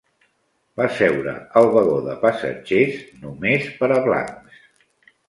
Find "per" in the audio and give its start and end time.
3.83-3.91